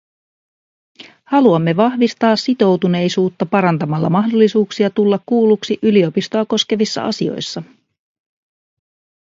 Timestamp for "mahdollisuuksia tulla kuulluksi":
4.09-5.79